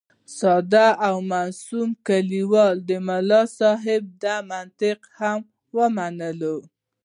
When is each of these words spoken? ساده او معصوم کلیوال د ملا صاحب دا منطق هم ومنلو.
ساده 0.37 0.87
او 1.07 1.15
معصوم 1.31 1.89
کلیوال 2.07 2.75
د 2.89 2.91
ملا 3.07 3.41
صاحب 3.59 4.03
دا 4.23 4.35
منطق 4.51 4.99
هم 5.19 5.39
ومنلو. 5.77 6.57